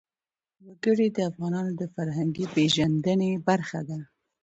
وګړي 0.65 1.07
د 1.11 1.17
افغانانو 1.29 1.71
د 1.81 1.83
فرهنګي 1.93 2.45
پیژندنې 2.55 3.31
برخه 3.47 3.79
ده. 3.89 3.99